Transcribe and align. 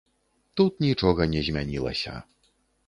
Тут 0.61 0.81
нічога 0.85 1.29
не 1.35 1.45
змянілася. 1.51 2.19